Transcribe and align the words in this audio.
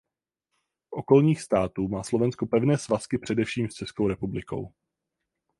Z 0.83 0.87
okolních 0.89 1.41
států 1.41 1.87
má 1.87 2.03
Slovensko 2.03 2.45
pevné 2.45 2.77
svazky 2.77 3.17
především 3.17 3.69
s 3.69 3.73
Českou 3.73 4.07
republikou. 4.07 4.73